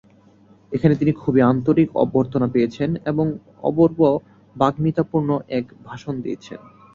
[0.71, 3.25] এখানে তিনি খুবই আন্তরিক অভ্যর্থনা পেয়েছেন এবং
[3.63, 3.99] অপূর্ব
[4.55, 6.59] বাগ্মিতাপূর্ণ এক ভাষণ দিয়েছেন।